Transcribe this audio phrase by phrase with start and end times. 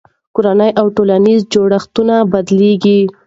[0.35, 2.99] کورنۍ او ټولنیز جوړښتونه بدلېږي.